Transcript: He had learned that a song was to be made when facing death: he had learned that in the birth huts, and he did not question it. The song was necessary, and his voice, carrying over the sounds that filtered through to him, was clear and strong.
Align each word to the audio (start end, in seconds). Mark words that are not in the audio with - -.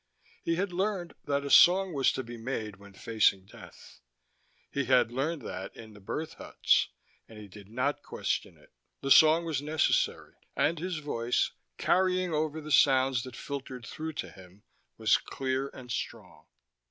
He 0.41 0.55
had 0.55 0.73
learned 0.73 1.13
that 1.25 1.45
a 1.45 1.51
song 1.51 1.93
was 1.93 2.11
to 2.13 2.23
be 2.23 2.35
made 2.35 2.77
when 2.77 2.93
facing 2.93 3.45
death: 3.45 3.99
he 4.71 4.85
had 4.85 5.11
learned 5.11 5.43
that 5.43 5.75
in 5.75 5.93
the 5.93 5.99
birth 5.99 6.33
huts, 6.39 6.87
and 7.27 7.37
he 7.37 7.47
did 7.47 7.69
not 7.69 8.01
question 8.01 8.57
it. 8.57 8.71
The 9.01 9.11
song 9.11 9.45
was 9.45 9.61
necessary, 9.61 10.33
and 10.55 10.79
his 10.79 10.97
voice, 10.97 11.51
carrying 11.77 12.33
over 12.33 12.59
the 12.61 12.71
sounds 12.71 13.21
that 13.25 13.35
filtered 13.35 13.85
through 13.85 14.13
to 14.13 14.31
him, 14.31 14.63
was 14.97 15.17
clear 15.17 15.67
and 15.67 15.91
strong. 15.91 16.47